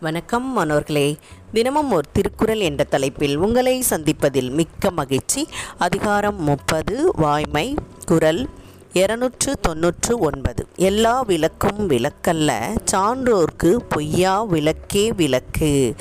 வணக்கம் 0.00 0.52
மாணவர்களே. 0.52 1.16
தினமும் 1.52 1.90
ஒரு 1.90 2.08
திருக்குறள் 2.12 2.58
என்ற 2.58 2.84
தலைப்பில் 2.84 3.36
உங்களை 3.36 3.84
சந்திப்பதில் 3.90 4.50
மிக்க 4.50 4.90
மகிழ்ச்சி. 4.90 5.48
அதிகாரம் 5.78 6.42
முப்பது 6.42 7.12
வாய்மை 7.16 7.74
குரல் 8.06 8.48
இருநூற்று 8.92 9.56
தொன்னூற்று 9.60 10.18
ஒன்பது. 10.18 10.66
எல்லா 10.76 11.20
விளக்கும் 11.20 11.88
விளக்கல்ல 11.88 12.76
சான்றோர்க்கு 12.92 13.76
பொய்யா 13.88 14.42
விளக்கே 14.42 15.12
விளக்கு. 15.12 15.94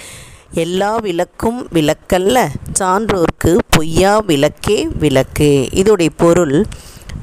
எல்லா 0.52 0.96
விளக்கும் 0.98 1.68
விளக்கல்ல 1.68 2.48
சான்றோர்க்கு 2.80 3.58
பொய்யா 3.70 4.20
விளக்கே 4.20 4.88
விளக்கு. 5.00 5.68
இதோடைய 5.72 6.10
பொருள் 6.18 6.66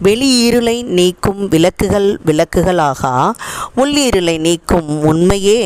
வெளியிருளை 0.03 0.77
நீக்கும் 0.98 1.48
விளக்குகள் 1.48 2.21
விளக்குகளாகா 2.27 3.14
உள்ளிருளை 3.77 4.39
நீக்கும் 4.39 4.91
உண்மையே 5.03 5.61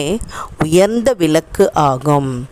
உயர்ந்த 0.65 1.15
விளக்கு 1.23 1.67
ஆகும். 1.73 2.47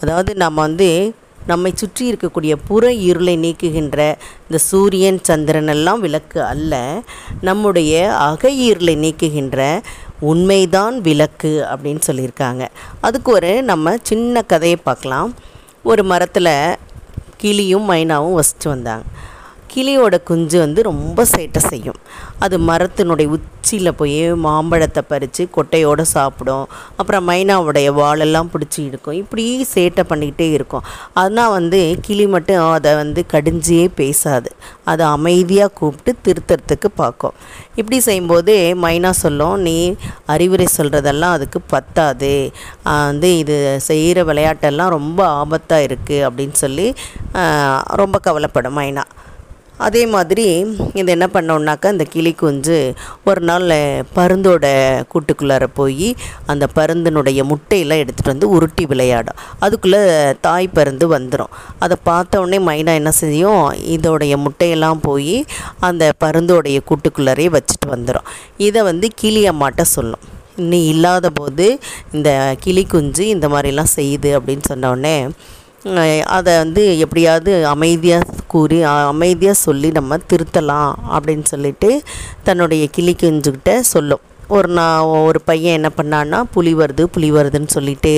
அதாவது 0.00 0.34
நம்ம 0.34 0.60
வந்து 0.60 1.14
நம்மை 1.46 1.72
சுற்றி 1.74 2.02
இருக்கக்கூடிய 2.12 2.52
புற 2.68 2.92
இருளை 2.92 3.36
நீக்குகின்ற 3.38 3.98
இந்த 4.46 4.58
சூரியன் 4.58 5.18
சந்திரன் 5.22 5.68
எல்லாம் 5.68 6.00
விளக்கு 6.00 6.42
அல்ல. 6.42 7.02
நம்முடைய 7.40 8.12
அக 8.12 8.50
இருளை 8.50 8.94
நீக்குகின்ற 8.96 9.80
உண்மைதான் 10.20 11.00
விளக்கு 11.00 11.52
அப்படின்னு 11.72 12.02
சொல்லியிருக்காங்க. 12.06 12.66
அதுக்கு 13.00 13.32
ஒரு 13.32 13.52
நம்ம 13.62 13.96
சின்ன 14.02 14.42
கதையை 14.42 14.78
பார்க்கலாம். 14.82 15.34
ஒரு 15.82 16.04
மரத்தில் 16.04 16.54
கிளியும் 17.36 17.90
மைனாவும் 17.90 18.38
வசித்து 18.40 18.68
வந்தாங்க. 18.70 19.04
கிளியோட 19.74 20.14
குஞ்சு 20.28 20.56
வந்து 20.62 20.80
ரொம்ப 20.88 21.24
சேட்டை 21.32 21.60
செய்யும். 21.72 21.98
அது 22.44 22.56
மரத்தினுடைய 22.68 23.26
உச்சியில் 23.36 23.96
போய் 24.00 24.18
மாம்பழத்தை 24.44 25.02
பறித்து 25.10 25.42
கொட்டையோடு 25.56 26.04
சாப்பிடும். 26.14 26.64
அப்புறம் 27.00 27.24
மைனாவுடைய 27.28 27.88
வாழெல்லாம் 28.00 28.50
பிடிச்சி 28.54 28.80
இழுக்கும். 28.88 29.18
இப்படி 29.22 29.44
சேட்டை 29.74 30.02
பண்ணிக்கிட்டே 30.10 30.48
இருக்கும். 30.56 30.84
அதனால் 31.20 31.54
வந்து 31.58 31.80
கிளி 32.06 32.26
மட்டும் 32.34 32.64
அதை 32.76 32.92
வந்து 33.02 33.22
கடிஞ்சியே 33.32 33.86
பேசாது. 34.00 34.50
அதை 34.92 35.06
அமைதியாக 35.16 35.74
கூப்பிட்டு 35.80 36.12
திருத்தறதுக்கு 36.26 36.90
பார்க்கும். 37.02 37.36
இப்படி 37.80 37.98
செய்யும்போது 38.08 38.54
மைனா 38.84 39.10
சொல்லும் 39.24 39.56
நீ 39.68 39.76
அறிவுரை 40.34 40.68
சொல்கிறதெல்லாம் 40.78 41.36
அதுக்கு 41.38 41.60
பத்தாது. 41.74 42.34
வந்து 42.86 43.30
இது 43.42 43.56
செய்கிற 43.88 44.20
விளையாட்டெல்லாம் 44.32 44.94
ரொம்ப 44.98 45.20
ஆபத்தாக 45.40 45.88
இருக்குது 45.88 46.24
அப்படின்னு 46.28 46.58
சொல்லி 46.64 46.88
ரொம்ப 48.02 48.18
கவலைப்படும் 48.28 48.78
மைனா. 48.82 49.06
அதே 49.78 50.06
மாதிரி 50.06 50.44
இது 50.94 51.08
என்ன 51.12 51.26
பண்ணோன்னாக்கா 51.32 51.90
இந்த 51.90 52.04
கிளி 52.04 52.32
குஞ்சு 52.32 52.94
ஒரு 53.24 53.40
நாள் 53.40 53.66
பருந்தோட 54.16 54.66
கூட்டுக்குள்ளார 55.12 55.66
போய் 55.74 56.16
அந்த 56.46 56.68
பருந்தினுடைய 56.76 57.40
முட்டையெல்லாம் 57.50 58.02
எடுத்துகிட்டு 58.02 58.32
வந்து 58.34 58.48
உருட்டி 58.50 58.86
விளையாடும். 58.86 59.38
அதுக்குள்ளே 59.58 60.00
தாய் 60.40 60.68
பருந்து 60.68 61.18
வந்துடும் 61.18 61.52
அதை 61.78 61.96
பார்த்தோடனே 62.04 62.60
மைனா 62.68 62.94
என்ன 62.94 63.10
செய்யும்? 63.10 63.64
இதோடைய 63.96 64.36
முட்டையெல்லாம் 64.44 65.00
போய் 65.02 65.44
அந்த 65.80 66.12
பருந்தோடைய 66.24 66.80
கூட்டுக்குள்ளாரே 66.88 67.48
வச்சுட்டு 67.56 67.88
வந்துடும் 67.94 68.28
இதை 68.56 68.82
வந்து 68.82 69.08
கிளி 69.14 69.48
அம்மாட்ட 69.48 69.82
சொல்லும். 69.82 70.24
இன்னும் 70.56 70.86
இல்லாத 70.92 71.30
போது 71.30 71.66
இந்த 72.12 72.56
கிளி 72.60 72.84
குஞ்சு 72.84 73.28
இந்த 73.28 73.48
மாதிரிலாம் 73.48 73.94
செய்யுது 73.96 74.30
அப்படின்னு 74.38 74.64
சொன்னோடனே 74.72 75.16
அதை 76.36 76.56
வந்து 76.56 76.98
எப்படியாவது 76.98 77.66
அமைதியாக 77.66 78.24
கூறி 78.46 78.82
அமைதியாக 78.82 79.62
சொல்லி 79.66 79.90
நம்ம 79.90 80.18
திருத்தலாம் 80.30 80.92
அப்படின்னு 81.14 81.42
சொல்லிட்டு 81.42 82.02
தன்னுடைய 82.42 82.88
கிளி 82.90 83.12
குஞ்சுக்கிட்ட 83.12 83.80
சொல்லும். 83.80 84.22
ஒரு 84.52 84.68
நான் 84.72 85.10
ஒரு 85.20 85.40
பையன் 85.44 85.76
என்ன 85.78 85.90
பண்ணான்னா 85.96 86.38
புலி 86.50 86.74
வருது 86.74 87.04
புலி 87.06 87.28
வருதுன்னு 87.32 87.70
சொல்லிட்டு 87.70 88.12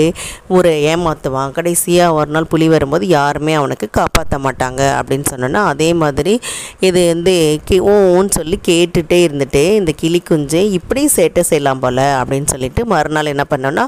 ஒரு 0.49 0.71
ஏமாற்றுவான் 0.85 1.53
கடைசியாக 1.53 2.15
ஒரு 2.15 2.31
நாள் 2.31 2.49
புலி 2.49 2.69
வரும்போது 2.69 3.07
யாருமே 3.09 3.55
அவனுக்கு 3.55 3.89
காப்பாற்ற 3.91 4.39
மாட்டாங்க 4.39 4.81
அப்படின்னு 4.99 5.27
சொன்னோன்னா 5.33 5.63
அதே 5.65 5.91
மாதிரி 5.95 6.35
இது 6.81 7.03
வந்து 7.07 7.35
கி 7.65 7.79
ஊன்னு 7.89 8.31
சொல்லி 8.31 8.59
கேட்டுகிட்டே 8.69 9.21
இருந்துட்டு 9.27 9.65
இந்த 9.75 9.95
கிளி 9.97 10.21
குஞ்சு 10.23 10.63
இப்படியும் 10.71 11.15
சேட்டை 11.17 11.45
செய்யலாம் 11.51 11.79
போல் 11.79 12.05
அப்படின்னு 12.21 12.47
சொல்லிட்டு 12.47 12.85
மறுநாள் 12.87 13.33
என்ன 13.35 13.47
பண்ணோன்னா 13.51 13.87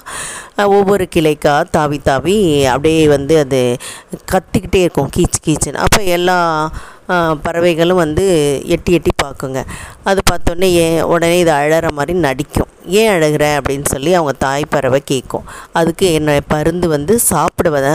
ஒவ்வொரு 0.70 1.06
கிளைக்காக 1.14 1.70
தாவி 1.70 1.98
தாவி 2.00 2.36
அப்படியே 2.66 3.06
வந்து 3.08 3.38
அது 3.38 3.60
கத்திக்கிட்டே 4.32 4.80
இருக்கும் 4.80 5.10
கீச்சு 5.16 5.40
கீச்சுன்னு. 5.46 5.82
அப்போ 5.86 6.02
எல்லா 6.16 6.36
பறவைகளும் 7.42 8.02
வந்து 8.04 8.24
எட்டி 8.66 8.92
எட்டி 8.92 9.12
பார்க்குங்க. 9.24 9.60
அது 10.04 10.22
பார்த்தோன்னே 10.30 10.68
ஏன் 10.84 11.02
உடனே 11.02 11.38
இது 11.38 11.52
அழகிற 11.52 11.90
மாதிரி 11.90 12.18
நடிக்கும். 12.18 12.72
ஏன் 13.00 13.12
அழுகிற 13.14 13.44
அப்படின்னு 13.58 13.88
சொல்லி 13.92 14.10
அவங்க 14.18 14.32
தாய் 14.44 14.64
பறவை 14.74 15.00
கேட்கும். 15.10 15.46
அதுக்கு 15.80 16.06
என்னை 16.18 16.34
பருந்து 16.52 16.88
வந்து 16.94 17.14
சாப்பிடுவத 17.30 17.88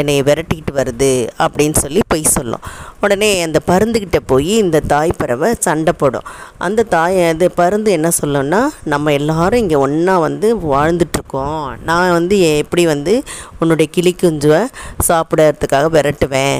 என்னை 0.00 0.16
விரட்டிக்கிட்டு 0.28 0.74
வருது 0.80 1.12
அப்படின்னு 1.44 1.78
சொல்லி 1.84 2.02
பொய் 2.12 2.34
சொல்லும். 2.36 2.64
உடனே 3.04 3.30
அந்த 3.46 3.58
பருந்துக்கிட்ட 3.70 4.18
போய் 4.32 4.52
இந்த 4.64 4.78
தாய் 4.92 5.18
பறவை 5.20 5.50
சண்டை 5.66 5.92
போடும். 5.98 6.28
அந்த 6.66 6.86
தாய் 6.94 7.18
அது 7.28 7.48
பருந்து 7.60 7.90
என்ன 7.98 8.08
சொல்லணும்னா 8.20 8.62
நம்ம 8.92 9.12
எல்லாரும் 9.20 9.62
இங்கே 9.64 9.78
ஒன்றா 9.86 10.16
வந்து 10.26 10.48
வாழ்ந்துட்டுருக்கோம். 10.72 11.64
நான் 11.90 12.16
வந்து 12.18 12.38
எப்படி 12.62 12.84
வந்து 12.94 13.14
உன்னுடைய 13.60 13.88
கிளி 13.96 14.14
குஞ்சுவை 14.22 14.62
சாப்பிடறதுக்காக 15.08 15.88
விரட்டுவேன்? 15.96 16.58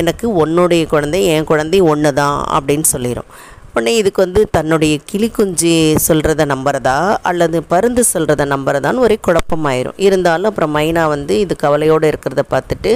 எனக்கு 0.00 0.26
உன்னுடைய 0.42 0.82
குழந்தை 0.92 1.18
என் 1.32 1.48
குழந்தை 1.50 1.78
ஒன்று 1.92 2.10
தான் 2.18 2.38
அப்படின்னு 2.56 2.86
சொல்லிடும் 2.92 3.30
உடனே 3.78 3.92
இதுக்கு 4.00 4.20
வந்து 4.24 4.40
தன்னுடைய 4.56 4.94
கிளிக்குஞ்சு 5.10 5.72
சொல்கிறத 6.06 6.42
நம்புறதா? 6.52 6.94
அல்லது 7.30 7.58
பருந்து 7.72 8.02
சொல்கிறத 8.12 8.44
நம்புறதான்னு 8.52 9.04
ஒரே 9.06 9.16
குழப்பமாயிரும். 9.26 9.96
இருந்தாலும் 10.06 10.48
அப்புறம் 10.50 10.74
மைனா 10.76 11.04
வந்து 11.14 11.34
இது 11.44 11.56
கவலையோடு 11.64 12.10
இருக்கிறத 12.12 12.42
பார்த்துட்டு 12.54 12.92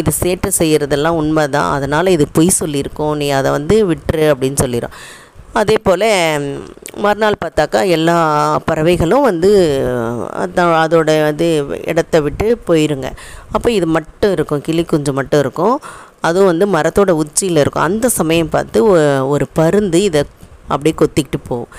இது 0.00 0.10
சேட்டை 0.20 0.50
செய்கிறதெல்லாம் 0.60 1.18
உண்மை 1.22 1.44
தான் 1.56 1.68
அதனால் 1.76 2.14
இது 2.16 2.26
பொய் 2.38 2.50
சொல்லியிருக்கோம் 2.60 3.14
நீ 3.22 3.28
அதை 3.40 3.50
வந்து 3.58 3.76
விட்டுரு 3.90 4.26
அப்படின்னு 4.32 4.60
சொல்லிடும் 4.64 4.94
அதே 5.60 5.74
போல் 5.86 6.06
மறுநாள் 7.04 7.42
பார்த்தாக்கா 7.42 7.80
எல்லா 7.96 8.14
பறவைகளும் 8.68 9.26
வந்து 9.28 9.50
அதோட 10.82 11.10
இது 11.32 11.48
இடத்த 11.90 12.20
விட்டு 12.26 12.46
போயிருங்க. 12.68 13.08
அப்போ 13.54 13.68
இது 13.78 13.86
மட்டும் 13.96 14.32
இருக்கும் 14.36 14.62
கிளி 14.68 14.82
குஞ்சு 14.92 15.12
மட்டும் 15.18 15.42
இருக்கும். 15.44 15.74
அதுவும் 16.28 16.50
வந்து 16.52 16.66
மரத்தோட 16.76 17.10
உச்சியில் 17.22 17.60
இருக்கும். 17.62 17.86
அந்த 17.88 18.08
சமயம் 18.20 18.52
பார்த்து 18.54 18.80
ஒரு 19.34 19.46
பருந்து 19.58 20.00
இதை 20.08 20.22
அப்படியே 20.72 20.94
கொத்திக்கிட்டு 21.00 21.40
போகும். 21.50 21.72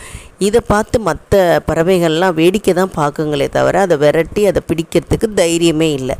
இதை 0.48 0.62
பார்த்து 0.72 0.98
மற்ற 1.10 1.42
பறவைகள்லாம் 1.68 2.38
வேடிக்கை 2.42 2.74
தான் 2.82 2.96
பார்க்குங்களே 3.00 3.48
தவிர 3.58 3.82
அதை 3.88 3.98
விரட்டி 4.04 4.42
அதை 4.52 4.64
பிடிக்கிறதுக்கு 4.70 5.30
தைரியமே 5.42 5.90
இல்லை. 6.00 6.18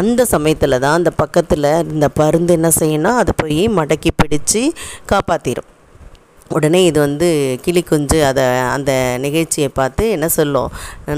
அந்த 0.00 0.20
சமயத்தில் 0.34 0.82
தான் 0.84 0.98
அந்த 1.00 1.12
பக்கத்தில் 1.22 1.70
இந்த 1.94 2.08
பருந்து 2.20 2.58
என்ன 2.58 2.70
செய்யணும் 2.80 3.20
அதை 3.22 3.34
போய் 3.44 3.62
மடக்கி 3.78 4.12
பிடிச்சி 4.22 4.64
காப்பாற்றிடும் 5.12 5.70
உடனே 6.54 6.80
இது 6.88 6.98
வந்து 7.04 7.28
கிளி 7.64 7.80
குஞ்சு 7.88 8.18
அதை 8.28 8.44
அந்த 8.74 8.90
நிகழ்ச்சியை 9.24 9.68
பார்த்து 9.78 10.04
என்ன 10.16 10.26
சொல்லும்? 10.36 10.70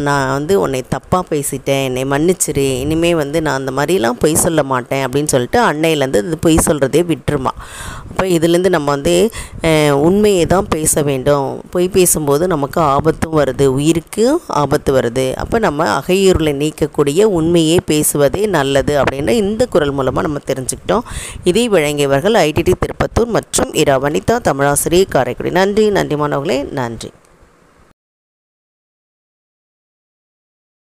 நான் 0.07 0.33
வந்து 0.37 0.55
உன்னை 0.61 0.81
தப்பாக 0.95 1.23
பேசிட்டேன் 1.31 1.83
என்னை 1.89 2.03
மன்னிச்சிரு 2.13 2.65
இனிமேல் 2.85 3.19
வந்து 3.21 3.39
நான் 3.47 3.59
அந்த 3.61 3.73
மாதிரிலாம் 3.79 4.19
பொய் 4.23 4.35
சொல்ல 4.45 4.63
மாட்டேன் 4.73 5.03
அப்படின்னு 5.07 5.33
சொல்லிட்டு 5.35 5.61
அன்னையிலேருந்து 5.71 6.23
இது 6.27 6.39
பொய் 6.47 6.57
சொல்கிறதே 6.69 7.03
விட்டுருமா. 7.11 7.53
அப்போ 8.09 8.25
இதுலேருந்து 8.37 8.73
நம்ம 8.77 8.89
வந்து 8.97 9.15
உண்மையை 10.07 10.47
தான் 10.55 10.71
பேச 10.75 11.03
வேண்டும். 11.11 11.49
பொய் 11.75 11.89
பேசும்போது 11.97 12.47
நமக்கு 12.55 12.81
ஆபத்தும் 12.95 13.37
வருது 13.41 13.67
உயிருக்கு 13.77 14.27
ஆபத்து 14.63 14.93
வருது. 14.99 15.27
அப்போ 15.45 15.59
நம்ம 15.67 15.89
அகையூரில் 15.99 16.53
நீக்கக்கூடிய 16.63 17.23
உண்மையே 17.41 17.79
பேசுவதே 17.93 18.43
நல்லது 18.57 18.95
அப்படின்னு 19.03 19.35
இந்த 19.45 19.63
குரல் 19.75 19.95
மூலமாக 19.99 20.27
நம்ம 20.29 20.43
தெரிஞ்சுக்கிட்டோம். 20.51 21.07
இதை 21.51 21.67
வழங்கியவர்கள் 21.77 22.41
ஐடிடி 22.47 22.75
திருப்பத்தூர் 22.85 23.35
மற்றும் 23.39 23.73
இரா 23.85 23.97
வனிதா 24.07 24.37
தமிழாசிரியர் 24.51 25.15
காரைக்குடி 25.19 25.53
நன்றி 25.61 25.87
நன்றி 25.99 26.17
மாணவர்களே 26.17 26.61
நன்றி. 26.81 27.11